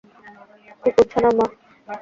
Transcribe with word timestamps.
কুকুরছানা, 0.81 1.29
মা! 1.37 1.45